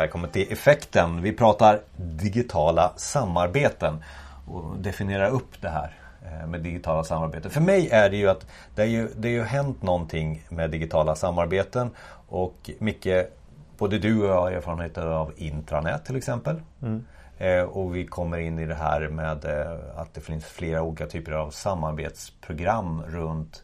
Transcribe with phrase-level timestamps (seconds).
[0.00, 1.22] Välkommen till Effekten.
[1.22, 4.04] Vi pratar digitala samarbeten
[4.46, 7.50] och definierar upp det här eh, med digitala samarbeten.
[7.50, 10.70] För mig är det ju att det, är ju, det har ju hänt någonting med
[10.70, 11.90] digitala samarbeten
[12.28, 13.38] och mycket
[13.78, 16.62] Både du och jag har erfarenheter av intranät till exempel.
[16.82, 17.04] Mm.
[17.38, 21.06] Eh, och vi kommer in i det här med eh, att det finns flera olika
[21.06, 23.62] typer av samarbetsprogram runt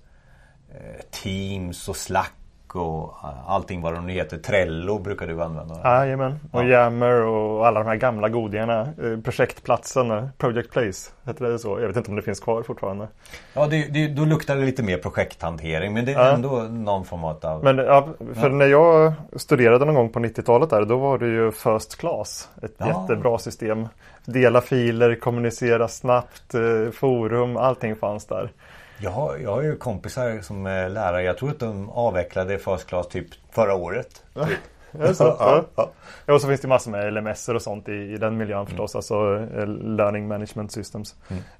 [1.10, 2.32] Teams och Slack
[2.78, 3.14] och
[3.46, 4.38] allting vad de nu heter.
[4.38, 5.80] Trello brukar du använda.
[5.84, 6.68] Jajamän, och ja.
[6.68, 8.88] Yammer och alla de här gamla godingarna.
[9.24, 11.80] Projektplatsen, Project Place, heter det så?
[11.80, 13.08] Jag vet inte om det finns kvar fortfarande.
[13.54, 16.32] Ja, det, det, då luktar det lite mer projekthantering men det är ja.
[16.32, 17.64] ändå någon form av...
[17.64, 21.52] Men ja, för när jag studerade någon gång på 90-talet där då var det ju
[21.52, 22.48] First Class.
[22.62, 23.88] Ett jättebra system.
[24.24, 28.50] Dela filer, kommunicera snabbt, eh, forum, allting fanns där.
[28.98, 31.22] Jag har, jag har ju kompisar som är lärare.
[31.22, 34.22] Jag tror att de avvecklade First Class typ förra året.
[34.34, 34.58] Typ.
[35.00, 35.90] Ja, så, ja, ja.
[36.26, 36.34] ja.
[36.34, 38.66] Och så finns det massor med LMS och sånt i, i den miljön mm.
[38.66, 38.96] förstås.
[38.96, 39.14] Alltså
[39.56, 41.14] eh, Learning Management Systems.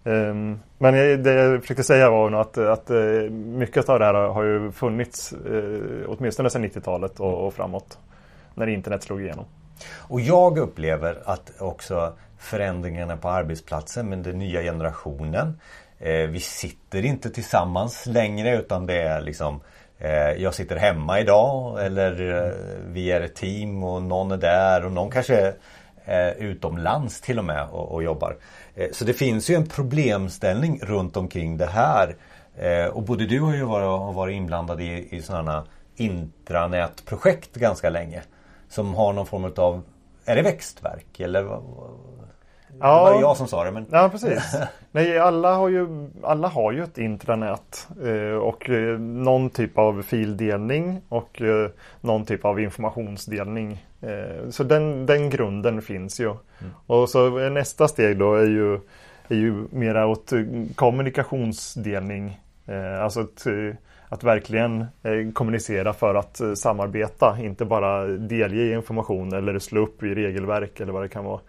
[0.04, 0.30] Mm.
[0.30, 4.14] Um, men det jag försökte säga var nog att, att eh, mycket av det här
[4.14, 7.98] har ju funnits uh, åtminstone sedan 90-talet och, och framåt.
[8.54, 9.44] När internet slog igenom.
[9.96, 15.60] Och jag upplever att också förändringarna på arbetsplatsen med den nya generationen
[15.98, 19.60] Eh, vi sitter inte tillsammans längre utan det är liksom
[19.98, 22.52] eh, Jag sitter hemma idag eller eh,
[22.86, 25.56] vi är ett team och någon är där och någon kanske är
[26.04, 28.36] eh, utomlands till och med och, och jobbar.
[28.74, 32.16] Eh, så det finns ju en problemställning runt omkring det här.
[32.92, 35.64] Och både du har ju varit, varit inblandad i, i sådana
[35.96, 38.22] intranätprojekt ganska länge.
[38.68, 39.82] Som har någon form av
[40.24, 41.60] Är det växtverk eller
[42.80, 43.08] Ja.
[43.08, 43.70] Det var jag som sa det.
[43.70, 43.86] Men...
[43.90, 44.56] Ja, precis.
[44.92, 50.02] Nej, alla har ju, alla har ju ett intranät eh, och eh, någon typ av
[50.02, 53.86] fildelning och eh, någon typ av informationsdelning.
[54.50, 56.26] Så den, den grunden finns ju.
[56.26, 56.72] Mm.
[56.86, 58.74] Och så nästa steg då är ju,
[59.28, 60.32] är ju mera åt
[60.74, 62.40] kommunikationsdelning.
[63.00, 63.46] Alltså att,
[64.08, 64.86] att verkligen
[65.34, 71.02] kommunicera för att samarbeta, inte bara delge information eller slå upp i regelverk eller vad
[71.02, 71.40] det kan vara.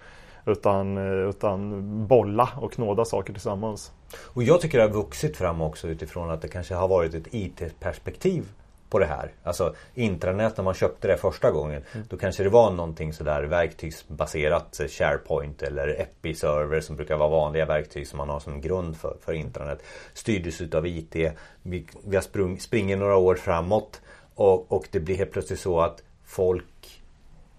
[0.47, 3.91] Utan, eh, utan bolla och knåda saker tillsammans.
[4.17, 7.27] Och jag tycker det har vuxit fram också utifrån att det kanske har varit ett
[7.31, 8.45] IT-perspektiv
[8.89, 9.31] på det här.
[9.43, 11.83] Alltså intranät när man köpte det första gången.
[11.93, 12.07] Mm.
[12.09, 14.79] Då kanske det var någonting sådär verktygsbaserat.
[14.79, 19.17] Eh, SharePoint eller Epi-server som brukar vara vanliga verktyg som man har som grund för,
[19.25, 19.83] för intranät.
[20.13, 21.15] Styrdes utav IT.
[21.61, 24.01] Vi, vi har sprung, springer några år framåt.
[24.35, 27.01] Och, och det blir helt plötsligt så att folk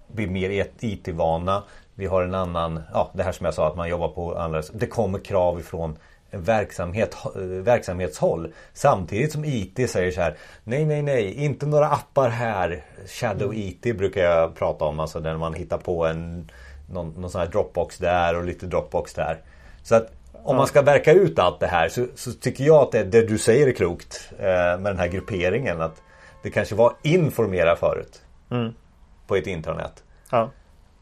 [0.09, 1.63] blir mer IT-vana.
[1.99, 4.63] Vi har en annan, ja det här som jag sa att man jobbar på andra
[4.73, 5.99] Det kommer krav ifrån
[6.31, 7.17] verksamhet,
[7.63, 8.53] verksamhetshåll.
[8.73, 12.85] Samtidigt som IT säger så här Nej, nej, nej, inte några appar här.
[13.07, 13.59] Shadow mm.
[13.59, 15.01] IT brukar jag prata om.
[15.01, 16.51] Alltså när man hittar på en
[16.91, 19.41] någon, någon sån här Dropbox där och lite Dropbox där.
[19.83, 22.93] Så att om man ska verka ut allt det här så, så tycker jag att
[22.93, 25.81] det, det, du säger är klokt eh, med den här grupperingen.
[25.81, 26.03] Att
[26.43, 28.23] det kanske var informera förut.
[28.51, 28.75] Mm.
[29.27, 30.03] På ett intranät.
[30.31, 30.51] Ja.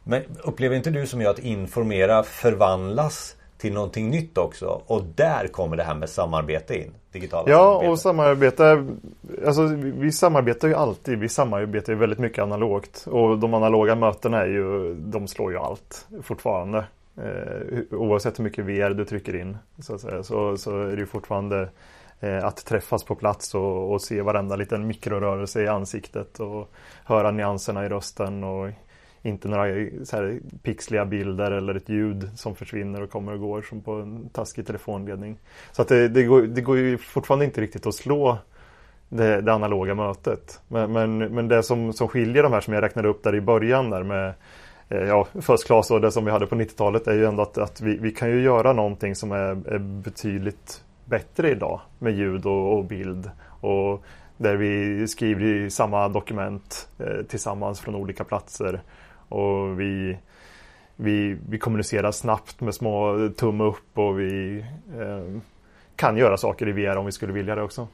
[0.08, 4.82] Men upplever inte du som jag att informera förvandlas till någonting nytt också?
[4.86, 6.94] Och där kommer det här med samarbete in.
[7.12, 7.90] Digitala ja, samarbete.
[7.90, 8.86] och samarbete.
[9.46, 11.18] Alltså, vi samarbetar ju alltid.
[11.18, 13.06] Vi samarbetar ju väldigt mycket analogt.
[13.10, 16.84] Och de analoga mötena är ju, de slår ju allt fortfarande.
[17.16, 21.68] Eh, oavsett hur mycket VR du trycker in så, så, så är det ju fortfarande
[22.20, 26.70] eh, att träffas på plats och, och se varenda liten mikrorörelse i ansiktet och
[27.04, 28.70] höra nyanserna i rösten och
[29.26, 29.64] inte några
[30.04, 33.92] så här pixliga bilder eller ett ljud som försvinner och kommer och går som på
[33.92, 35.38] en taskig telefonledning.
[35.72, 38.38] Så att det, det, går, det går ju fortfarande inte riktigt att slå
[39.08, 40.60] det, det analoga mötet.
[40.68, 43.40] Men, men, men, det som, som skiljer de här som jag räknade upp där i
[43.40, 44.34] början där med
[44.88, 47.58] eh, ja, First Class och det som vi hade på 90-talet är ju ändå att,
[47.58, 52.46] att vi, vi kan ju göra någonting som är, är betydligt bättre idag med ljud
[52.46, 53.30] och, och bild.
[53.60, 54.04] Och
[54.36, 58.80] där vi skriver i samma dokument eh, tillsammans från olika platser.
[59.28, 60.18] Och vi,
[60.96, 64.64] vi, vi kommunicerar snabbt med små tumme upp och vi
[64.98, 65.40] eh,
[65.96, 67.88] kan göra saker i VR om vi skulle vilja det också.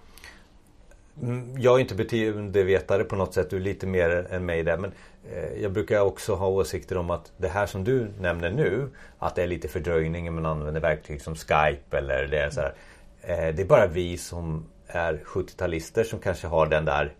[1.22, 4.78] Mm, jag är inte beteendevetare på något sätt, du är lite mer än mig där.
[4.78, 4.92] Men
[5.32, 8.88] eh, jag brukar också ha åsikter om att det här som du nämner nu,
[9.18, 12.60] att det är lite fördröjning när man använder verktyg som Skype eller det är så
[12.60, 12.74] här,
[13.20, 17.12] eh, Det är bara vi som är 70-talister som kanske har den där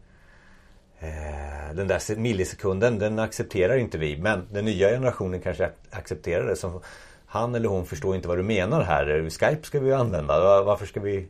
[1.75, 6.56] den där millisekunden den accepterar inte vi men den nya generationen kanske accepterar det.
[6.56, 6.82] Så
[7.26, 9.31] han eller hon förstår inte vad du menar här.
[9.31, 10.62] Skype ska vi använda.
[10.62, 11.26] Varför ska vi...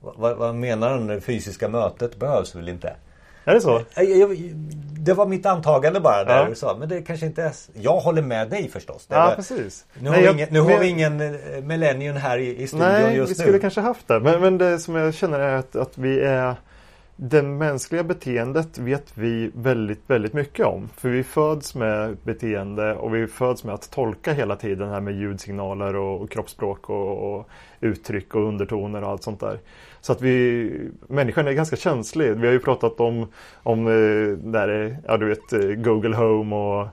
[0.00, 1.06] Vad, vad menar han?
[1.06, 2.96] Det fysiska mötet behövs väl inte?
[3.44, 3.82] Är det så?
[3.96, 4.38] Jag,
[4.98, 6.48] det var mitt antagande bara där Ja.
[6.48, 6.76] du sa.
[6.78, 7.52] Men det kanske inte är...
[7.74, 9.06] Jag håller med dig förstås.
[9.06, 9.84] Det Ja, var- precis.
[9.94, 12.62] Nu, Nej, har, vi jag- ingen, nu men har vi ingen eh, millennium här i,
[12.62, 13.42] i studion Nej, just vi nu.
[13.42, 14.20] skulle kanske haft det.
[14.20, 16.54] Men, men det som jag känner är att, att vi är
[17.16, 20.88] det mänskliga beteendet vet vi väldigt, väldigt mycket om.
[20.96, 25.14] För vi föds med beteende och vi föds med att tolka hela tiden här med
[25.14, 27.48] ljudsignaler och, och kroppsspråk och, och
[27.80, 29.58] uttryck och undertoner och allt sånt där.
[30.00, 30.70] Så att vi,
[31.08, 32.36] människan är ganska känslig.
[32.36, 33.26] Vi har ju pratat om,
[33.62, 36.88] om eh, där, eh, ja du vet eh, Google Home och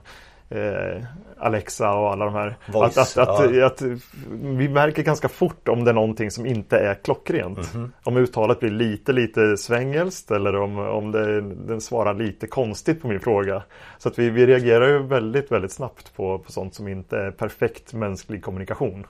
[0.54, 1.02] eh,
[1.38, 2.56] Alexa och alla de här.
[2.66, 3.66] Voice, att, att, att, ja.
[3.66, 3.82] att
[4.30, 7.74] vi märker ganska fort om det är någonting som inte är klockrent.
[7.74, 7.92] Mhm.
[8.04, 13.08] Om uttalet blir lite, lite svängelskt eller om, om det, den svarar lite konstigt på
[13.08, 13.62] min fråga.
[13.98, 17.30] Så att vi, vi reagerar ju väldigt, väldigt snabbt på, på sånt som inte är
[17.30, 19.06] perfekt mänsklig kommunikation.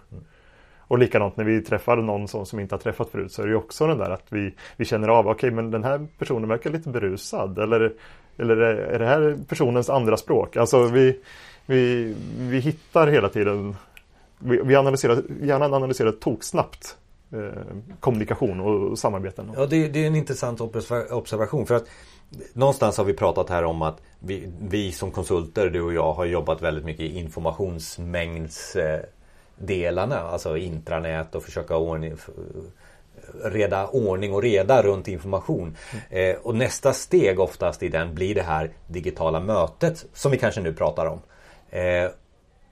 [0.78, 3.52] Och likadant när vi träffar någon som, som inte har träffat förut så är det
[3.52, 6.70] ju också den där att vi, vi känner av, okej men den här personen verkar
[6.70, 7.58] lite berusad.
[7.58, 7.92] Eller,
[8.36, 10.56] eller är det här personens andra språk?
[10.56, 11.18] Alltså vi,
[11.66, 13.76] vi, vi hittar hela tiden,
[14.38, 16.96] vi, vi analyserar, hjärnan analyserar toksnabbt
[17.32, 17.38] eh,
[18.00, 19.52] kommunikation och samarbeten.
[19.56, 20.60] Ja, det, det är en intressant
[21.10, 21.66] observation.
[21.66, 21.84] För att
[22.52, 26.24] någonstans har vi pratat här om att vi, vi som konsulter, du och jag, har
[26.24, 30.16] jobbat väldigt mycket i informationsmängdsdelarna.
[30.16, 32.16] Eh, alltså intranät och försöka ordning,
[33.44, 35.76] reda ordning och reda runt information.
[36.10, 40.60] Eh, och nästa steg oftast i den blir det här digitala mötet som vi kanske
[40.60, 41.20] nu pratar om.
[41.70, 42.10] Eh,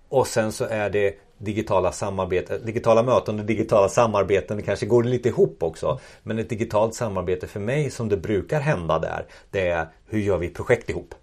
[0.09, 5.05] och sen så är det digitala samarbete, digitala möten och digitala samarbeten det kanske går
[5.05, 6.01] lite ihop också.
[6.23, 10.39] Men ett digitalt samarbete för mig som det brukar hända där det är hur gör
[10.39, 11.15] vi projekt ihop?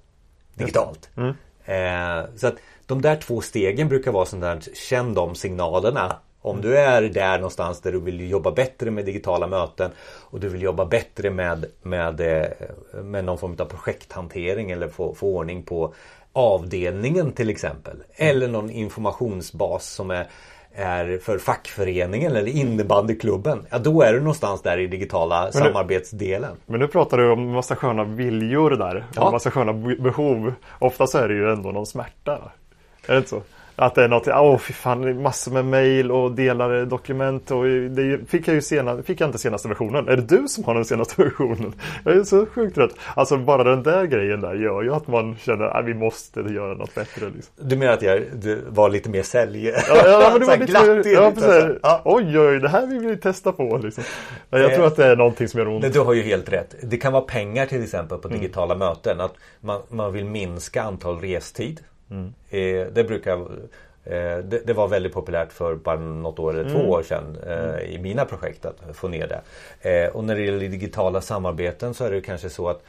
[0.54, 1.10] Digitalt.
[1.66, 2.56] Eh, så att
[2.86, 6.16] de där två stegen brukar vara sånt där, känn de signalerna.
[6.50, 9.92] Om du är där någonstans där du vill jobba bättre med digitala möten
[10.30, 12.48] och du vill jobba bättre med, med, eh,
[13.04, 15.94] med någon form av projekthantering eller få, få ordning på
[16.34, 17.98] avdelningen till exempel.
[18.16, 20.28] Eller någon informationsbas som är,
[20.76, 23.66] är för fackföreningen eller innebandyklubben.
[23.70, 26.56] Ja, då är du någonstans där i digitala du- samarbetsdelen.
[26.66, 29.06] Men nu pratar du om massa sköna viljor där.
[29.16, 29.26] Ja.
[29.26, 30.54] Och massa sköna be- behov.
[30.80, 32.52] Ofta så är det ju ändå någon smärta.
[33.08, 33.42] Är det inte så?
[33.80, 38.30] Att det är något, åh fy fan, massor med mail och delade dokument och det
[38.30, 40.08] fick jag ju sena, fick jag inte senaste versionen.
[40.08, 41.74] Är det du som har den senaste versionen?
[42.06, 42.92] Jag är så sjukt trött.
[43.16, 46.74] Alltså bara den där grejen där gör ju att man känner att vi måste göra
[46.74, 47.26] något bättre.
[47.36, 47.54] Liksom.
[47.70, 48.22] Du menar att jag
[48.68, 49.68] var lite mer sälj...
[49.68, 49.74] Ja,
[50.06, 51.80] ja, men det Så var här lite, glatt i ja, lite, precis.
[51.84, 52.02] Ja.
[52.06, 53.78] Oj, oj, det här vill vi testa på.
[53.84, 54.04] Liksom.
[54.50, 55.94] Jag Eh, tror att det är någonting som gör ont.
[55.94, 56.76] Du har ju helt rätt.
[56.84, 59.22] Det kan vara pengar till exempel på digitala möten.
[59.22, 61.80] Att man, man vill minska antal restid.
[62.50, 63.34] Eh, det brukar
[64.04, 67.96] eh, det, det var väldigt populärt för bara något år eller två år sedan eh,
[67.96, 69.42] i mina projekt att få ner det.
[69.90, 72.84] Eh, och när det gäller digitala samarbeten så är det kanske så att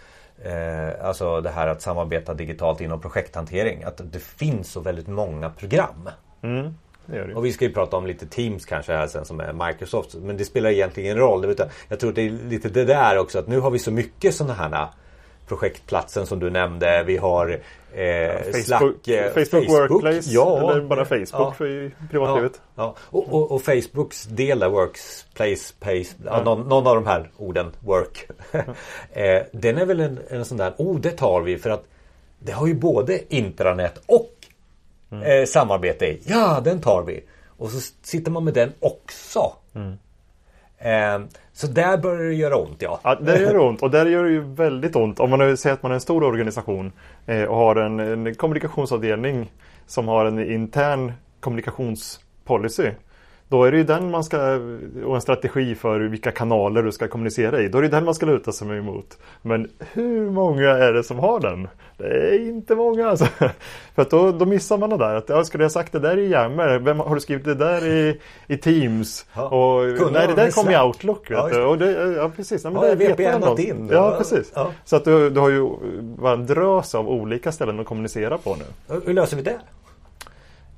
[0.44, 3.82] eh, Alltså det här att samarbeta digitalt inom projekthantering.
[3.84, 6.08] Att det finns så väldigt många program.
[6.42, 6.74] Mm,
[7.06, 7.34] det det.
[7.34, 10.14] Och vi ska ju prata om lite Teams kanske här sen som är Microsoft.
[10.14, 11.56] Men det spelar egentligen ingen roll.
[11.88, 14.34] Jag tror att det är lite det där också att nu har vi så mycket
[14.34, 14.88] sådana här
[15.48, 17.04] projektplatsen som du nämnde.
[17.06, 17.60] Vi har
[17.92, 21.52] eh, Facebook, Slack, eh, Facebook, Workplace ja, eller bara Facebook ja.
[21.52, 22.60] för Ja, privatlivet.
[22.74, 22.94] ja.
[23.00, 26.42] Och, och, och Facebooks del där, Workplace, place, ja.
[26.42, 28.28] någon, någon av de här orden, work.
[29.12, 31.84] eh, den är väl en, en sån där, oh det tar vi för att
[32.38, 34.34] det har ju både intranät och
[35.24, 36.22] eh, samarbete i.
[36.26, 37.24] Ja, den tar vi.
[37.46, 39.52] Och så sitter man med den också.
[39.74, 39.92] Eh,
[40.78, 43.00] Ehm, så där börjar det göra ont ja.
[43.02, 45.56] Ja, där gör det ont och där gör det ju väldigt ont om man nu
[45.56, 46.92] säger att man är en stor organisation
[47.26, 49.52] eh, och har en, en kommunikationsavdelning
[49.86, 52.90] som har en intern kommunikationspolicy.
[53.48, 54.38] Då är det ju den man ska,
[55.04, 57.68] och en strategi för vilka kanaler du ska kommunicera i.
[57.68, 59.18] Då är det den man ska luta sig emot.
[59.42, 61.68] Men hur många är det som har den?
[61.96, 63.24] Det är inte många alltså.
[63.94, 65.14] För att då, då missar man det där.
[65.14, 66.78] Att, ja, skulle jag sagt det där i Yammer?
[66.78, 69.26] Vem har du skrivit det där i, i Teams?
[69.34, 69.42] Ja.
[69.48, 70.78] Och, Kunde nej, de det där kom i?
[70.78, 71.30] Outlook.
[71.30, 71.66] Ja.
[71.66, 72.64] Och det, ja, precis.
[72.64, 73.88] Ja, men Ja, det vet man in.
[73.92, 74.18] Ja, Ja.
[74.18, 74.52] precis.
[74.54, 74.70] Ja.
[74.84, 75.68] Så att du, du har ju
[76.00, 78.94] bara en drös av olika ställen att kommunicera på nu.
[79.06, 79.58] Hur löser vi det?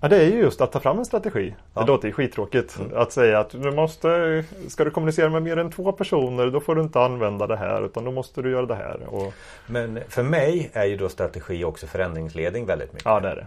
[0.03, 1.55] Ja, det är ju just att ta fram en strategi.
[1.75, 1.81] Ja.
[1.81, 1.87] Mm.
[1.87, 5.71] Det låter ju skittråkigt att säga att du måste, ska du kommunicera med mer än
[5.71, 8.75] två personer då får du inte använda det här utan då måste du göra det
[8.75, 9.01] här.
[9.09, 9.33] Och,
[9.67, 13.05] Men för mig är ju då strategi också förändringsledning väldigt mycket.
[13.07, 13.47] ja, det är det.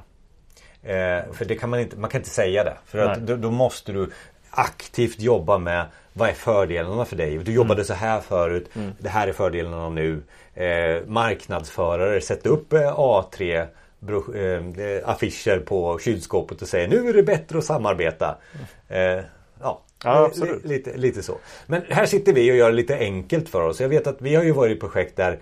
[0.84, 2.78] Eh, för det kan man inte, man kan inte säga det.
[2.86, 4.10] För att då, då måste du
[4.50, 7.38] aktivt jobba med vad är fördelarna för dig?
[7.38, 7.86] Du jobbade Mm.
[7.86, 8.70] så här förut.
[9.00, 10.22] Det här är fördelarna nu.
[10.54, 13.66] Eh, marknadsförare, sätt upp eh, A3 bro, eh,
[15.06, 18.38] affischer på kylskåpet och säger nu är det bättre att samarbeta.
[18.88, 19.20] Eh,
[19.62, 20.32] ja, Ja,
[20.64, 21.38] lite, lite så.
[21.68, 23.82] Men här sitter vi och gör det lite enkelt för oss.
[23.82, 25.40] Jag vet att vi har ju varit i projekt där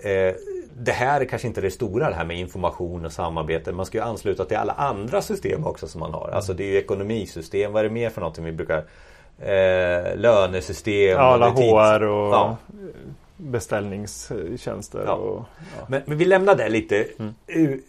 [0.00, 0.34] eh,
[0.74, 3.72] det här är kanske inte det stora det här med information och samarbete.
[3.72, 6.30] Man ska ju ansluta till alla andra system också som man har.
[6.34, 7.72] Alltså det är ju ekonomisystem.
[7.72, 8.84] Vad är det mer för någonting vi brukar
[9.38, 11.10] eh, Lönesystem.
[11.10, 12.56] Ja, alla HR och ja.
[13.40, 15.02] Beställningstjänster.
[15.06, 15.12] Ja.
[15.12, 15.86] Och, ja.
[15.88, 17.34] men, men, vi lämnar det lite mm.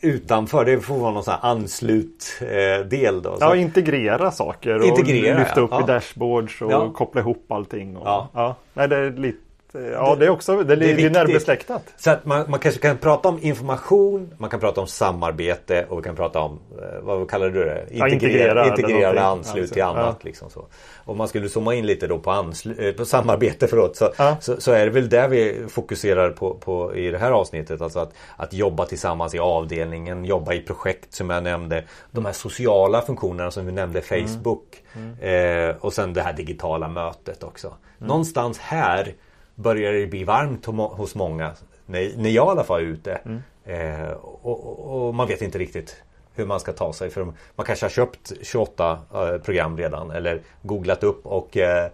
[0.01, 0.65] utanför.
[0.65, 3.15] Det får vara någon sån här anslutdel.
[3.15, 7.97] Eh, då, Ja, integrera saker och integrera, lyfta upp i dashboards och koppla ihop allting.
[7.97, 8.55] Och, ja.
[8.73, 9.37] Nej, det är lite
[9.73, 11.83] Ja, det är också det, det är, är närbesläktat.
[11.97, 15.99] Så att man, man kanske kan prata om information, man kan prata om samarbete och
[15.99, 17.85] vi kan prata om, eh, vad kallar du det?
[17.89, 20.17] Integrera, ja, integrera, integrera anslut alltså, till annat.
[20.19, 20.25] Ja.
[20.25, 20.67] Liksom så.
[21.05, 24.37] Om man skulle zooma in lite då på, anslu, eh, på samarbete förlåt, så, ja.
[24.41, 27.81] så, så, är det väl där vi fokuserar på, på i det här avsnittet.
[27.81, 31.83] Alltså att, att jobba tillsammans i avdelningen, jobba i projekt som jag nämnde.
[32.11, 34.83] De här sociala funktionerna som vi nämnde, Facebook.
[34.93, 35.15] Mm.
[35.21, 35.69] Mm.
[35.69, 37.67] Eh, och sen det här digitala mötet också.
[37.67, 38.07] Mm.
[38.07, 39.13] Någonstans här
[39.55, 41.53] börjar det bli varmt hos många.
[41.85, 43.19] När, när jag i alla fall är ute.
[43.25, 43.41] Mm.
[43.65, 46.03] Eh, och, och, man vet inte riktigt
[46.33, 47.09] hur man ska ta sig.
[47.09, 47.23] För
[47.55, 50.11] man kanske har köpt 28 eh, program redan.
[50.11, 51.91] Eller googlat upp och eh,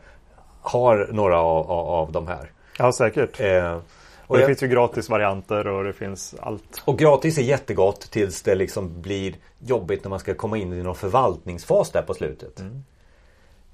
[0.62, 2.52] har några av, av, de här.
[2.78, 3.40] Ja säkert.
[3.40, 3.80] Eh,
[4.28, 6.82] och det jag, finns ju gratisvarianter och det finns allt.
[6.86, 10.84] Och gratis är jättegott tills det liksom blir jobbigt när man ska komma in i
[10.84, 12.60] någon förvaltningsfas där på slutet.
[12.60, 12.84] Mm.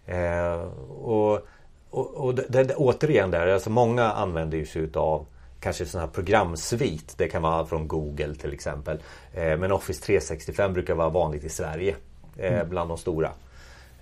[0.05, 1.47] Eh, och
[1.93, 5.25] och, och det, det, återigen där, alltså många använder ju sig utav
[5.59, 7.13] kanske sån här programsvit.
[7.17, 8.97] Det kan vara från Google till exempel.
[9.33, 11.95] Eh, men Office 365 brukar vara vanligt i Sverige.
[12.37, 12.69] Eh, mm.
[12.69, 13.31] Bland de stora.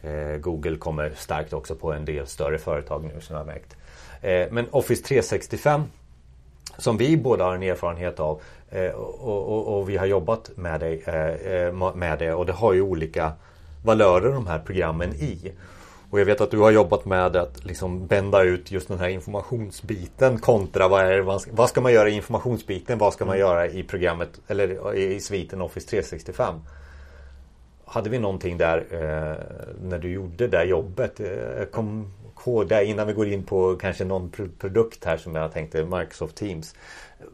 [0.01, 3.75] Eh, Google kommer starkt också på en del större företag nu som jag har märkt.
[4.21, 5.83] Eh, men Office 365
[6.77, 10.79] som vi båda har en erfarenhet av eh, och, och, och, vi har jobbat med
[10.79, 13.31] det, eh, med det och det har ju olika
[13.83, 15.51] valörer de här programmen i.
[16.11, 19.09] Och jag vet att du har jobbat med att liksom bända ut just den här
[19.09, 21.19] informationsbiten kontra vad, är,
[21.51, 22.97] vad, ska, man göra i informationsbiten?
[22.97, 23.47] Vad ska man mm.
[23.47, 26.55] göra i programmet eller i sviten Office 365?
[27.85, 29.35] Hade vi någonting där eh,
[29.89, 31.19] när du gjorde det jobbet?
[31.19, 32.13] Eh, kom
[32.45, 36.35] ihåg det innan vi går in på kanske någon produkt här som jag tänkte Microsoft
[36.35, 36.75] Teams.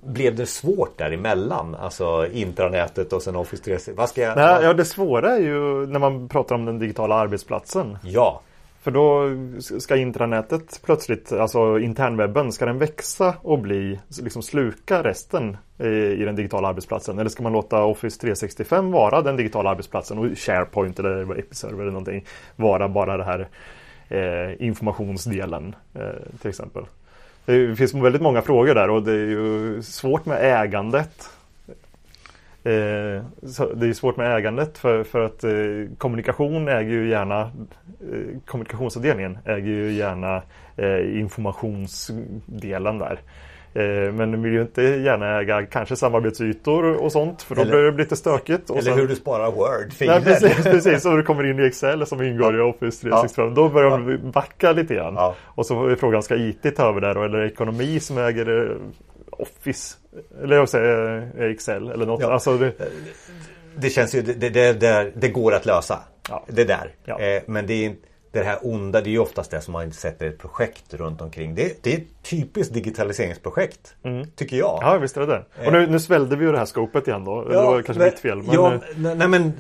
[0.01, 1.75] Blev det svårt däremellan?
[1.75, 3.95] Alltså intranätet och sen Office 365?
[3.95, 7.15] Vad ska jag, Nej, ja, det svåra är ju när man pratar om den digitala
[7.15, 7.97] arbetsplatsen.
[8.03, 8.41] Ja.
[8.87, 9.31] För då
[9.79, 16.25] ska intranätet plötsligt, alltså internwebben, ska den växa och bli, liksom sluka resten i, i
[16.25, 17.19] den digitala arbetsplatsen?
[17.19, 21.91] Eller ska man låta Office 365 vara den digitala arbetsplatsen och SharePoint eller Episerver eller
[21.91, 22.25] någonting
[22.55, 23.47] vara bara det här
[24.07, 26.85] eh, informationsdelen eh, till exempel?
[27.45, 31.29] Det finns väldigt många frågor där och det är ju svårt med ägandet.
[32.67, 33.23] Eh,
[33.75, 35.51] det är svårt med ägandet för, för att eh,
[35.97, 40.41] kommunikation äger ju gärna eh, kommunikationsavdelningen äger ju gärna
[41.13, 43.19] informationsdelen där.
[44.11, 47.97] Men vill ju inte gärna äga kanske samarbetsytor och sånt för då eller, blir det
[47.97, 48.69] lite stökigt.
[48.69, 49.93] eller sen, hur du sparar Word.
[49.99, 53.45] Nej, precis, precis, och du kommer in i Excel som ingår i Office 365.
[53.47, 53.53] Ja.
[53.55, 53.97] Då börjar ja.
[53.97, 55.13] de backa lite grann.
[55.15, 55.35] Ja.
[55.43, 58.77] Och så är frågan, ska IT ta över där eller ekonomi som äger
[59.37, 59.95] Office?
[60.43, 62.21] Eller jag säger eh, Excel eller något.
[62.21, 62.33] Ja.
[62.33, 62.73] Alltså det...
[63.75, 65.99] det känns ju, det, det, det, går att lösa.
[66.29, 66.45] Ja.
[66.47, 66.95] Det där.
[67.05, 67.19] Ja.
[67.19, 67.95] Eh, men det är
[68.31, 71.55] det här onda, det är ju oftast det som man sätter ett projekt runt omkring.
[71.55, 73.95] Det, det är ett typiskt digitaliseringsprojekt.
[74.03, 74.27] Mm.
[74.35, 74.79] Tycker jag.
[74.81, 75.65] Ja visst är det det.
[75.65, 77.47] Och nu, nu svällde vi ju det här skopet igen då.
[77.51, 78.37] Ja, det var kanske men, mitt fel.
[78.37, 78.55] Men...
[78.55, 78.79] Ja,
[79.15, 79.53] nej men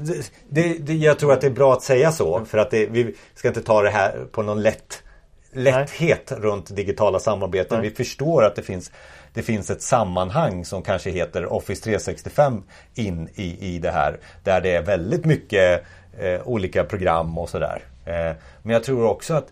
[0.49, 2.35] det, det, jag tror att det är bra att säga så.
[2.35, 2.45] Mm.
[2.45, 5.03] För att det, vi ska inte ta det här på någon lätt
[5.51, 6.39] lätthet nej.
[6.39, 7.79] runt digitala samarbeten.
[7.79, 7.89] Nej.
[7.89, 8.91] Vi förstår att det finns
[9.33, 12.63] det finns ett sammanhang som kanske heter Office 365
[12.95, 14.19] in i, i det här.
[14.43, 15.83] Där det är väldigt mycket
[16.19, 17.81] eh, olika program och sådär.
[18.05, 19.51] Eh, men jag tror också att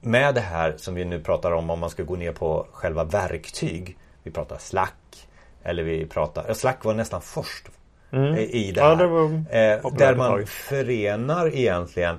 [0.00, 3.04] med det här som vi nu pratar om, om man ska gå ner på själva
[3.04, 3.96] verktyg.
[4.22, 5.28] Vi pratar Slack.
[5.62, 7.68] Eller vi pratar, Slack var nästan först
[8.10, 8.34] mm.
[8.34, 8.90] i det här.
[8.90, 9.04] Ja, det
[9.60, 12.18] eh, där man förenar egentligen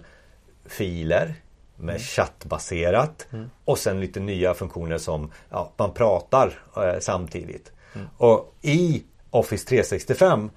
[0.66, 1.34] filer
[1.76, 3.50] med chattbaserat mm.
[3.66, 7.72] och sen lite nya funktioner som ja, man pratar eh, samtidigt.
[7.96, 8.08] Mm.
[8.18, 10.50] Och i Office 365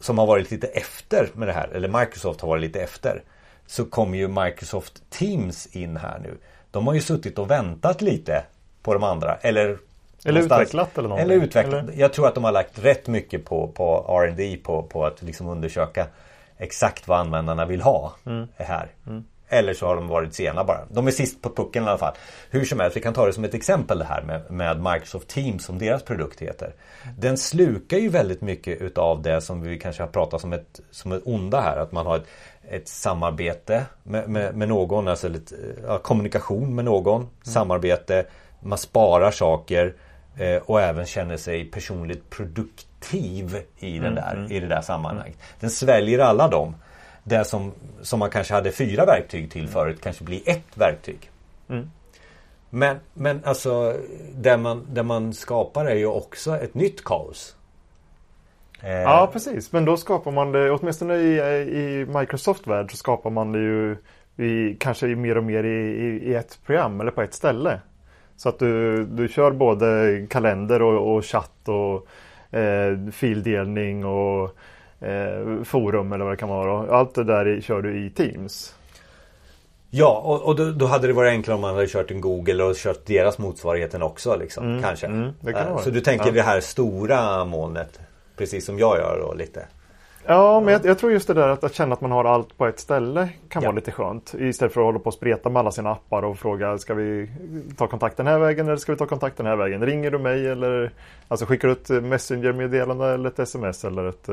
[0.00, 3.22] som har varit lite efter med det här, eller Microsoft har varit lite efter.
[3.66, 6.38] Så kommer ju Microsoft Teams in här nu.
[6.70, 8.44] De har ju suttit och väntat lite
[8.82, 9.36] på de andra.
[9.36, 9.78] Eller
[10.24, 11.32] eller utvecklat eller någonting.
[11.32, 11.82] Eller utvecklat.
[11.82, 12.00] Eller?
[12.00, 15.48] Jag tror att de har lagt rätt mycket på, på R&D på, på att liksom
[15.48, 16.06] undersöka
[16.56, 18.48] exakt vad användarna vill ha mm.
[18.56, 18.88] här.
[19.06, 19.24] Mm.
[19.48, 20.80] Eller så har de varit sena bara.
[20.90, 22.14] De är sist på pucken i alla fall.
[22.50, 25.28] Hur som helst, vi kan ta det som ett exempel det här med, med Microsoft
[25.28, 26.74] Teams som deras produkt heter.
[27.18, 31.12] Den slukar ju väldigt mycket utav det som vi kanske har pratat som ett, som
[31.12, 31.76] ett onda här.
[31.76, 32.26] Att man har ett,
[32.70, 35.52] ett samarbete med, med, med någon, alltså ett,
[35.86, 37.30] ja, kommunikation med någon, mm.
[37.42, 38.26] samarbete,
[38.60, 39.94] man sparar saker
[40.38, 45.38] Eh, och även känner sig personligt produktiv i, den där, i det där sammanhanget.
[45.60, 46.74] Den sväljer alla dem.
[47.28, 51.30] Det som, som man kanske hade fyra verktyg till förut kanske blir ett verktyg.
[51.68, 51.90] Mm.
[52.70, 53.96] Men, men alltså
[54.34, 57.56] det man, det man skapar är ju också ett nytt kaos.
[58.82, 58.90] Eh.
[58.90, 63.58] Ja precis, men då skapar man det, åtminstone i, i Microsoft-värld så skapar man det
[63.58, 63.96] ju
[64.36, 67.80] i, kanske mer och mer i, i, i, ett program eller på ett ställe.
[68.36, 72.06] Så att du, du kör både kalender och, och chatt och
[72.58, 74.56] eh, fildelning och
[75.00, 76.96] eh, forum eller vad det kan vara.
[76.96, 78.74] Allt det där kör du i Teams.
[79.90, 82.64] Ja, och, och då, då, hade det varit enklare om man hade kört en Google
[82.64, 84.36] och kört deras motsvarigheten också.
[84.36, 85.06] Liksom, mm, kanske.
[85.06, 86.32] Mm, kan Så du tänker ja.
[86.32, 88.00] det här stora molnet.
[88.36, 89.66] Precis som jag gör då lite.
[90.26, 92.58] Ja, men jag, jag, tror just det där att, att, känna att man har allt
[92.58, 93.68] på ett ställe kan ja.
[93.68, 94.34] vara lite skönt.
[94.38, 97.30] Istället för att hålla på och spreta med alla sina appar och fråga ska vi
[97.76, 99.86] ta kontakt den här vägen eller ska vi ta kontakt den här vägen?
[99.86, 100.90] Ringer du mig eller
[101.28, 104.28] alltså skickar du ett Messenger-meddelande eller ett sms eller ett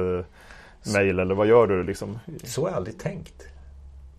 [0.86, 2.20] mail eller vad gör du liksom?
[2.44, 3.48] Så har jag aldrig tänkt.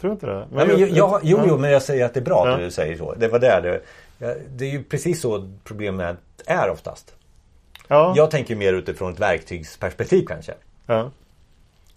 [0.00, 0.32] Tror du inte det?
[0.32, 2.58] Men Nej, men jag, jag, jo, jo, men jag säger att det är bra att
[2.58, 3.14] du säger så.
[3.14, 3.80] Det var där det,
[4.56, 7.14] det är ju precis så problemet är oftast.
[7.88, 8.12] Ja.
[8.16, 10.54] Jag tänker mer utifrån ett verktygsperspektiv kanske.
[10.86, 11.10] Ja.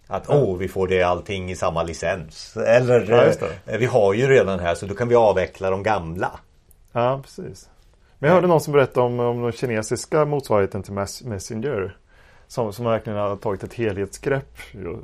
[0.07, 0.35] Att ja.
[0.35, 2.57] oh, vi får det allting i samma licens.
[2.57, 6.39] Eller ja, eh, vi har ju redan här så då kan vi avveckla de gamla.
[6.91, 7.69] Ja, precis.
[8.19, 10.93] Men jag hörde någon som berättade om, om den kinesiska motsvarigheten till
[11.23, 11.97] Messenger.
[12.47, 14.57] Som, som verkligen har tagit ett helhetsgrepp.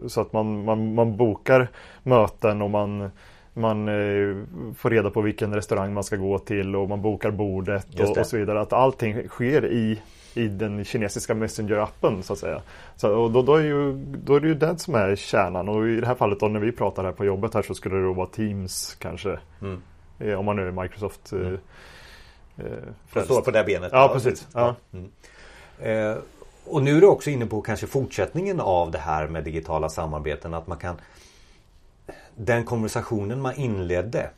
[0.08, 1.68] Så att man, man, man bokar
[2.04, 3.12] möten och man
[3.56, 4.46] man eh,
[4.76, 8.26] får reda på vilken restaurang man ska gå till och man bokar bordet och, och,
[8.28, 8.62] så vidare.
[8.62, 10.00] Att allting sker i
[10.36, 12.62] i den kinesiska Messenger-appen så att säga.
[12.96, 15.88] Så, och då, då, är ju, då är det ju det som är kärnan och
[15.88, 18.04] i det här fallet då när vi pratar här på jobbet här så skulle det
[18.04, 19.40] då vara Teams kanske.
[19.62, 19.82] Mm.
[20.20, 21.58] Eh, om man nu är Microsoft mm.
[22.58, 22.66] eh,
[23.16, 23.90] eh står på det benet.
[23.92, 24.48] Ja, precis.
[24.54, 24.76] Ja.
[24.94, 25.10] Mm.
[26.66, 30.54] Och nu är du också inne på kanske fortsättningen av det här med digitala samarbeten.
[30.54, 30.96] Att man kan
[32.36, 34.30] Den konversationen man inledde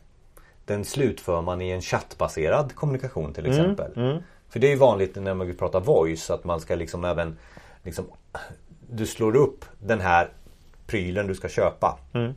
[0.64, 3.92] Den slutför man i en chattbaserad kommunikation till mm, exempel.
[3.96, 4.22] Mm.
[4.48, 7.38] För det är vanligt när man pratar voice att man ska liksom även
[7.82, 8.04] liksom,
[8.90, 10.28] Du slår upp den här
[10.86, 11.98] prylen du ska köpa.
[12.12, 12.34] Mm.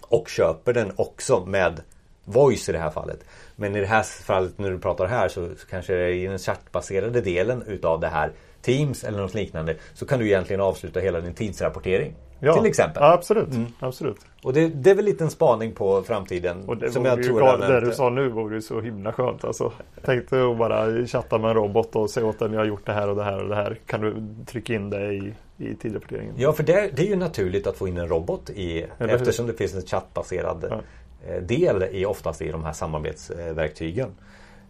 [0.00, 1.80] Och köper den också med
[2.24, 3.24] voice i det här fallet.
[3.56, 6.26] Men i det här fallet när du pratar här så, så kanske det är i
[6.26, 11.00] den chattbaserade delen utav det här Teams eller något liknande så kan du egentligen avsluta
[11.00, 12.14] hela din tidsrapportering.
[12.44, 13.02] Ja, till exempel.
[13.02, 13.54] Ja, absolut.
[13.54, 13.66] Mm.
[13.78, 14.16] absolut.
[14.42, 16.64] Och det, det, är väl lite en spaning på framtiden.
[16.68, 19.44] Och det som jag tror gav, det du sa nu vore ju så himla skönt.
[19.44, 19.72] Alltså,
[20.04, 22.92] tänkte att bara chatta med en robot och säga åt den jag har gjort det
[22.92, 23.78] här och det här och det här.
[23.86, 24.14] Kan du
[24.46, 26.34] trycka in det i, i tidrapporteringen?
[26.38, 29.46] Ja, för det, det är ju naturligt att få in en robot i Eller eftersom
[29.46, 29.52] hur?
[29.52, 30.80] det finns en chattbaserad ja.
[31.28, 34.08] Eh, del i oftast i de här samarbetsverktygen.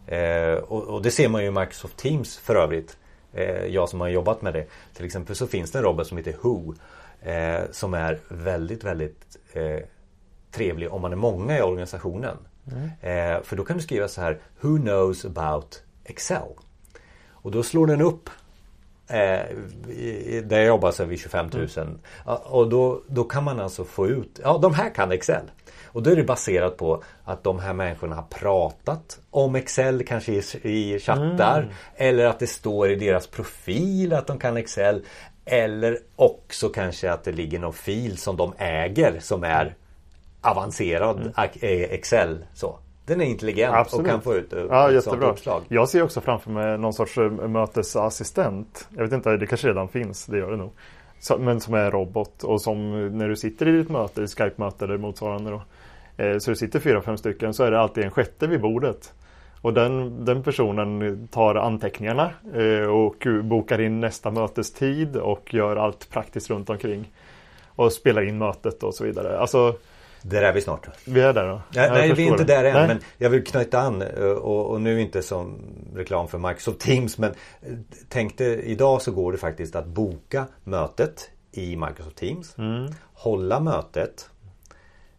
[0.07, 2.96] Eh, och, och, det ser man ju i Microsoft Teams för övrigt.
[3.33, 4.66] Eh, jag som har jobbat med det.
[4.95, 6.75] Till exempel så finns det en robot som heter Who.
[7.23, 9.79] Eh, som är väldigt, väldigt eh,
[10.51, 12.37] trevlig om man är många i organisationen.
[12.73, 13.42] Mm.
[13.45, 16.49] För då kan du skriva så här Who knows about Excel?
[17.31, 18.31] Och då slår den upp
[19.07, 21.68] där jag jobbar så är vi 25 000.
[21.77, 21.99] Mm.
[22.45, 25.51] Och då, då kan man alltså få ut, ja de här kan Excel.
[25.92, 30.33] Och då är det baserat på att de här människorna har pratat om Excel kanske
[30.33, 31.62] i, i chattar.
[31.62, 31.74] Mm.
[31.96, 35.02] Eller att det står i deras profil att de kan Excel.
[35.44, 39.74] Eller också kanske att det ligger någon fil som de äger som är
[40.40, 41.33] avancerad mm.
[41.37, 42.44] Eh, Excel.
[42.55, 42.78] Så.
[43.07, 44.07] Den är intelligent Absolut.
[44.07, 45.31] och kan få ut ja, ett jättebra.
[45.31, 45.62] uppslag.
[45.68, 48.88] Jag ser också framför mig någon sorts eh, mötesassistent.
[48.96, 50.72] Jag vet inte, det kanske redan finns, det gör det nog.
[51.38, 55.50] men som är robot och som när du sitter i ditt möte, Skype-möte eller motsvarande
[55.50, 55.62] då.
[56.16, 59.12] Eh, så det sitter fyra, fem stycken så är det alltid en sjätte vid bordet.
[59.61, 66.11] Och den, den personen tar anteckningarna eh, och bokar in nästa mötestid och gör allt
[66.11, 67.12] praktiskt runt omkring.
[67.66, 69.38] Och spelar in mötet och så vidare.
[69.38, 69.77] Alltså,
[70.22, 70.88] där är vi snart.
[71.05, 71.62] Vi är där då?
[71.70, 72.72] Ja, nej, vi är inte där än.
[72.72, 72.87] Nej.
[72.87, 75.59] Men jag vill knyta an eh, och, och, nu inte som
[75.94, 77.18] reklam för Microsoft Teams.
[77.18, 77.35] Men
[78.09, 82.59] tänkte idag så går det faktiskt att boka mötet i Microsoft Teams.
[82.59, 82.92] Mm.
[83.14, 84.29] Hålla mötet.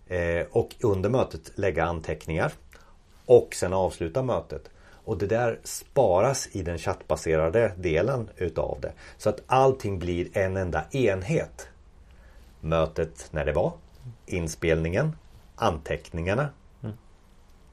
[0.07, 2.51] Eh, och under mötet lägga anteckningar.
[3.25, 4.69] Och sen avsluta mötet.
[5.05, 8.91] Och det där sparas i den chattbaserade delen utav det.
[9.17, 11.67] Så att allting blir en enda enhet.
[12.59, 13.73] Mötet när det var.
[14.25, 15.15] Inspelningen.
[15.55, 16.49] Anteckningarna.
[16.83, 16.95] Mm.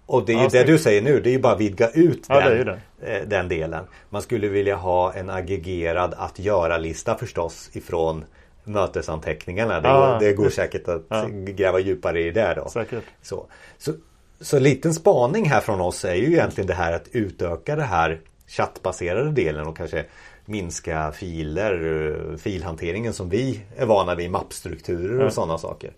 [0.06, 1.20] Och det är ju ja, det du säger nu.
[1.20, 2.68] Det är ju bara att vidga ut ja, den,
[3.02, 3.84] eh, den delen.
[4.10, 8.24] Man skulle vilja ha en aggregerad att göra-lista förstås ifrån
[8.64, 9.80] mötesanteckningarna.
[9.80, 11.26] Det, ah, går, det går säkert att ja.
[11.30, 12.68] gräva djupare i det då.
[12.68, 13.04] Säkert.
[13.22, 13.46] Så,
[13.78, 13.92] så
[14.40, 18.20] så liten spaning här från oss är ju egentligen det här att utöka det här
[18.46, 20.04] chattbaserade delen och kanske
[20.44, 25.30] minska filer, filhanteringen som vi är vana vid, mappstrukturer och ja.
[25.30, 25.92] sådana saker.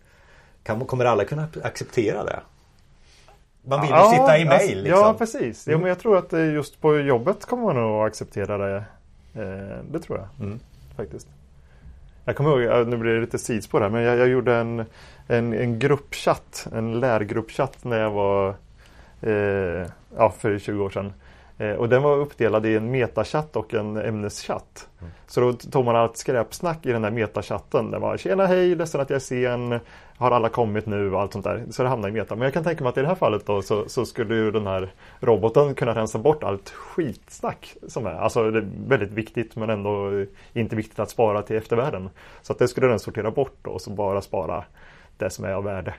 [0.62, 2.40] Kan, kommer alla kunna acceptera det?
[3.64, 4.82] Man vill ju ja, sitta i mail.
[4.82, 5.00] Liksom.
[5.00, 5.66] Ja, precis.
[5.66, 5.72] Mm.
[5.72, 8.84] Ja, men jag tror att just på jobbet kommer man nog acceptera det.
[9.34, 10.60] Eh, det tror jag mm.
[10.96, 11.28] faktiskt.
[12.24, 14.84] Jag kommer ihåg, nu blir det lite sidospår här, men jag, jag gjorde en,
[15.26, 18.54] en, en gruppchatt, en lärgruppchatt när jag var
[19.20, 21.12] eh, ja, för 20 år sedan.
[21.58, 24.88] Eh, och den var uppdelad i en metachatt och en ämneschatt.
[25.00, 25.12] Mm.
[25.26, 27.90] Så då tog man allt skräpsnack i den där metachatten.
[27.90, 29.80] Det var Tjena hej, ledsen att jag är sen.
[30.22, 31.64] Har alla kommit nu och allt sånt där.
[31.70, 32.36] Så det hamnar i meta.
[32.36, 34.50] Men jag kan tänka mig att i det här fallet då så, så skulle ju
[34.50, 38.14] den här roboten kunna rensa bort allt skitsnack som är.
[38.14, 42.10] Alltså det är väldigt viktigt men ändå inte viktigt att spara till eftervärlden.
[42.42, 44.64] Så att det skulle den sortera bort då och så bara spara
[45.18, 45.94] det som är av värde.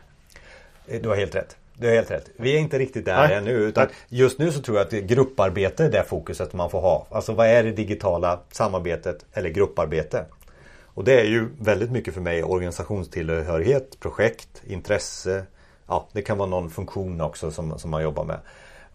[1.01, 1.57] Du har helt rätt.
[1.77, 2.29] Du har helt rätt.
[2.35, 3.37] Vi är inte riktigt där Nej.
[3.37, 3.51] ännu.
[3.51, 7.07] Utan just nu så tror jag att grupparbete är det fokuset man får ha.
[7.11, 10.25] Alltså vad är det digitala samarbetet eller grupparbete?
[10.93, 15.45] Och det är ju väldigt mycket för mig organisationstillhörighet, projekt, intresse.
[15.87, 18.39] Ja, det kan vara någon funktion också som, som man jobbar med.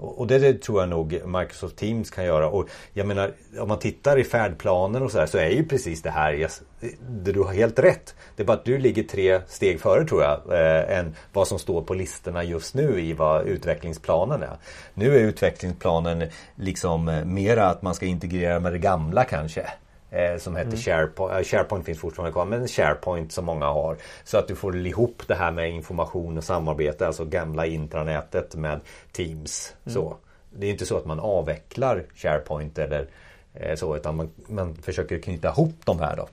[0.00, 2.48] Och det, det, tror jag nog Microsoft Teams kan göra.
[2.48, 6.02] Och jag menar, om man tittar i färdplanen och så där så är ju precis
[6.02, 6.62] det här, yes,
[7.08, 8.14] det, du har helt rätt.
[8.36, 11.58] Det är bara att du ligger tre steg före tror jag, eh, än vad som
[11.58, 14.56] står på listorna just nu i vad utvecklingsplanen är.
[14.94, 19.66] Nu är utvecklingsplanen liksom eh, mera att man ska integrera med det gamla kanske.
[20.10, 20.80] Eh, som heter mm.
[20.80, 21.32] SharePoint.
[21.32, 23.96] Eh, SharePoint finns fortfarande kvar men SharePoint som många har.
[24.24, 28.80] Så att du får ihop det här med information och samarbete, alltså gamla intranätet med
[29.12, 29.74] Teams.
[29.84, 29.94] Mm.
[29.94, 30.16] Så.
[30.50, 33.06] Det är inte så att man avvecklar SharePoint eller
[33.54, 36.28] eh, så utan man, man försöker knyta ihop de här då.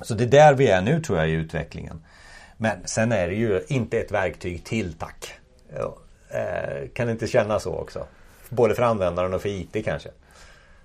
[0.00, 2.02] Så det är där vi är nu tror jag i utvecklingen.
[2.56, 5.34] Men sen är det ju inte ett verktyg till tack.
[6.94, 8.06] Kan det inte kännas så också?
[8.48, 10.10] Både för användaren och för IT kanske.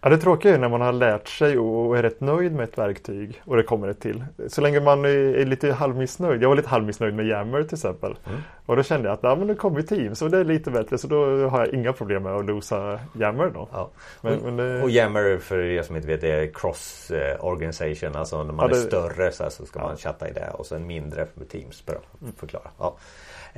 [0.02, 2.78] Ja, det tråkiga är när man har lärt sig och är rätt nöjd med ett
[2.78, 4.26] verktyg och det kommer ett till.
[4.48, 6.44] Så länge man är lite halvmissnöjd.
[6.44, 8.16] Jag var lite halvmissnöjd med Yammer till exempel.
[8.28, 8.40] Mm.
[8.66, 10.98] Och då kände jag att ja, men det kommer Teams och det är lite bättre
[10.98, 13.68] så då har jag inga problem med att losa Yammer då.
[13.72, 13.90] Ja.
[14.22, 14.82] Men, och, men det...
[14.82, 18.16] och Yammer för er som inte vet är cross eh, organisation.
[18.16, 18.82] Alltså när man ja, det...
[18.82, 21.96] är större så, så ska man chatta i det och sen mindre med Teams för
[21.96, 22.70] att förklara.
[22.78, 22.98] Ja.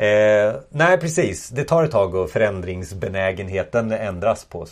[0.03, 4.65] Eh, nej precis, det tar ett tag och förändringsbenägenheten ändras på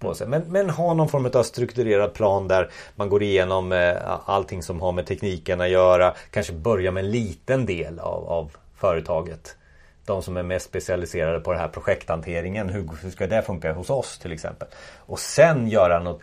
[0.00, 0.26] på sig.
[0.26, 4.80] Men, men ha någon form av strukturerad plan där man går igenom eh, allting som
[4.80, 6.14] har med tekniken att göra.
[6.30, 9.56] Kanske börja med en liten del av, av företaget.
[10.04, 12.68] De som är mest specialiserade på den här projekthanteringen.
[12.68, 14.68] Hur, hur ska det funka hos oss till exempel?
[14.96, 16.20] Och sen göra något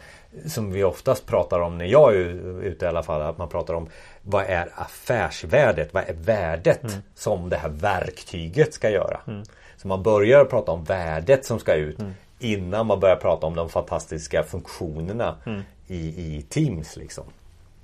[0.47, 3.21] som vi oftast pratar om när jag är ute i alla fall.
[3.21, 3.89] Att man pratar om
[4.21, 5.93] vad är affärsvärdet?
[5.93, 6.95] Vad är värdet mm.
[7.15, 9.19] som det här verktyget ska göra?
[9.27, 9.43] Mm.
[9.77, 11.99] Så man börjar prata om värdet som ska ut.
[11.99, 15.61] Mm innan man börjar prata om de fantastiska funktionerna mm.
[15.87, 16.95] i, i Teams.
[16.95, 17.23] Liksom.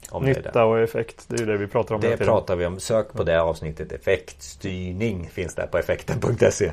[0.10, 2.02] Om Nytta och effekt, det är ju det vi pratar om.
[2.02, 2.80] Det pratar vi om.
[2.80, 3.92] Sök på det avsnittet.
[3.92, 6.72] Effektstyrning finns där på effekten.se.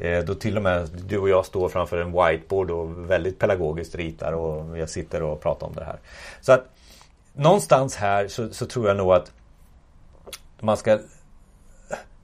[0.00, 3.94] Eh, då till och med du och jag står framför en whiteboard och väldigt pedagogiskt
[3.94, 5.98] ritar och jag sitter och pratar om det här.
[6.40, 6.64] Så att
[7.32, 9.32] någonstans här så, så tror jag nog att
[10.60, 10.98] man ska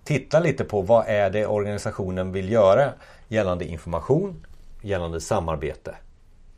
[0.05, 2.92] titta lite på vad är det organisationen vill göra
[3.28, 4.46] gällande information,
[4.83, 5.95] gällande samarbete.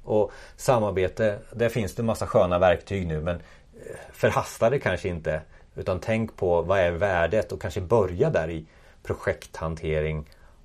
[0.05, 5.09] Och samarbete, där finns det en massa sköna verktyg nu men eh, förhasta det kanske
[5.09, 5.41] inte.
[5.77, 8.67] Utan tänk på vad är värdet och kanske börja där i
[9.03, 10.25] projekthantering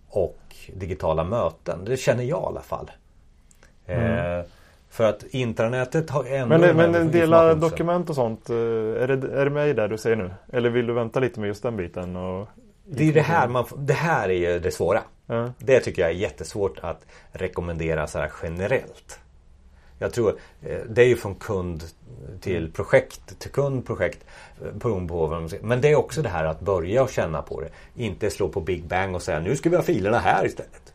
[0.09, 0.39] och
[0.73, 1.85] digitala möten.
[1.85, 2.91] Det känner jag i alla fall.
[3.85, 4.39] Mm.
[4.39, 4.45] Eh,
[4.89, 6.57] för att intranätet har ändå...
[6.57, 10.15] Men, men dela dokument och sånt, eh, är det, är det med där du säger
[10.15, 10.31] nu?
[10.53, 12.15] Eller vill du vänta lite med just den biten?
[12.15, 12.47] Och
[12.85, 15.01] det är det här, man, det här är ju det svåra.
[15.29, 15.51] Mm.
[15.57, 19.19] Det tycker jag är jättesvårt att rekommendera så här generellt.
[19.99, 21.83] Jag tror eh, det är ju från kund
[22.41, 24.25] till projekt, till kund, projekt.
[24.61, 27.69] Eh, Men det är också det här att börja och känna på det.
[27.95, 30.93] Inte slå på Big Bang och säga nu ska vi ha filerna här istället.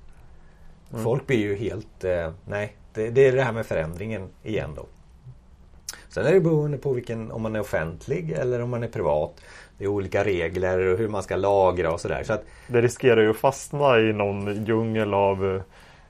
[0.92, 1.04] Mm.
[1.04, 4.86] Folk blir ju helt, eh, nej, det, det, är det här med förändringen igen då.
[6.14, 9.40] Sen är det beroende på vilken, om man är offentlig eller om man är privat.
[9.78, 12.22] Det är olika regler och hur man ska lagra och sådär.
[12.24, 15.62] Så att, det riskerar ju att fastna i någon djungel av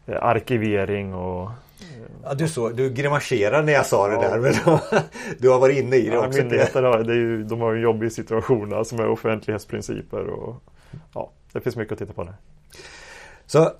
[0.07, 1.51] eh, arkivering och
[2.25, 4.21] Ja, du, så, du grimaserar när jag sa det ja.
[4.21, 4.39] där.
[4.39, 4.79] Men
[5.39, 6.39] du har varit inne i det ja, också.
[6.39, 10.27] Myndigheter har, det är ju, de har en jobbig situation alltså med offentlighetsprinciper.
[10.27, 10.57] Och,
[11.15, 12.35] ja, det finns mycket att titta på där.
[13.47, 13.71] Så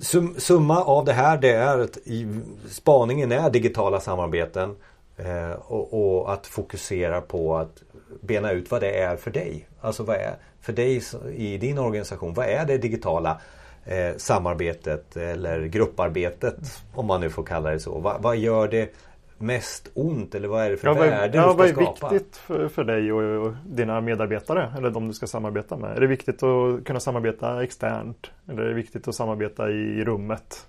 [0.00, 4.76] sum, summa av det här det är att i, spaningen är digitala samarbeten.
[5.16, 7.82] Eh, och, och, att fokusera på att
[8.20, 9.68] bena ut vad det är för dig.
[9.80, 11.02] Alltså vad är för dig
[11.34, 13.40] i din organisation, vad är det digitala
[13.84, 17.98] eh, samarbetet eller grupparbetet om man nu får kalla det så.
[17.98, 18.94] Va, vad gör det
[19.38, 22.08] mest ont eller vad är det för ja, värde ja, du ska vad är skapa?
[22.08, 25.96] viktigt för, för dig och, och dina medarbetare eller de du ska samarbeta med?
[25.96, 28.30] Är det viktigt att kunna samarbeta externt?
[28.48, 30.66] Eller är det viktigt att samarbeta i rummet?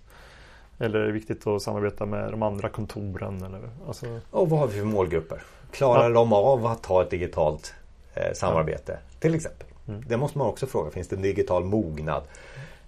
[0.79, 3.43] Eller är det viktigt att samarbeta med de andra kontoren?
[3.43, 4.19] Eller, alltså...
[4.31, 5.41] Och vad har vi för målgrupper?
[5.71, 6.09] Klarar Ja.
[6.09, 7.73] de av att ha ett digitalt
[8.13, 8.99] eh, samarbete?
[9.19, 9.67] Till exempel.
[9.87, 10.03] Mm.
[10.07, 10.91] Det måste man också fråga.
[10.91, 12.23] Finns det en digital mognad?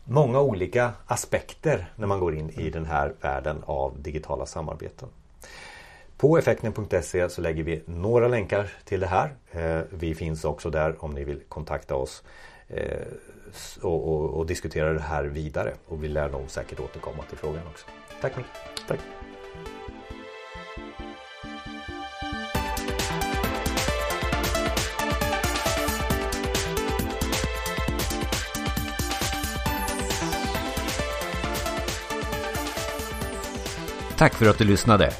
[0.06, 5.10] Många olika aspekter när man går in i den här världen av digitala samarbeten.
[6.17, 9.30] På effekten.se så lägger vi några länkar till det här.
[9.52, 12.23] Eh, Vi finns också där om ni vill kontakta oss
[12.67, 13.08] eh,
[13.82, 15.74] och, och, och diskutera det här vidare.
[15.88, 17.86] Och vi lär nog säkert återkomma till frågan också.
[18.22, 18.48] Tack Micke.
[18.88, 19.00] Tack.
[34.18, 35.12] Tack för att du lyssnade.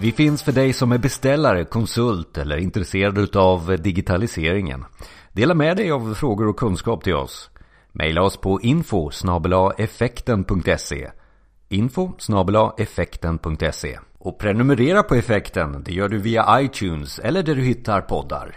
[0.00, 4.84] Vi finns för dig som är beställare, konsult eller intresserad utav digitaliseringen.
[5.32, 7.50] Dela med dig av frågor och kunskap till oss.
[7.98, 9.10] Maila oss på info
[9.78, 11.10] effekten.se
[11.68, 12.12] info
[12.78, 18.56] effekten.se Och prenumerera på effekten, det gör du via iTunes eller där du hittar poddar.